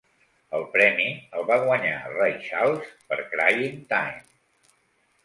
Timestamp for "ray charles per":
2.13-3.19